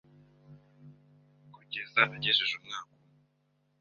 [1.53, 3.15] kugeza agejeje umwaka umwe